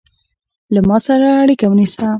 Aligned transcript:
له 0.73 0.79
ما 0.89 0.97
سره 1.05 1.27
اړیکه 1.43 1.65
ونیسه 1.67 2.07